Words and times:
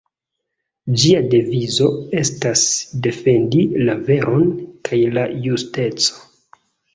Ĝia 1.01 1.19
devizo 1.33 1.89
estas 2.21 2.63
"Defendi 3.09 3.67
la 3.83 3.97
veron 4.09 4.49
kaj 4.89 5.01
la 5.19 5.27
justeco". 5.45 6.59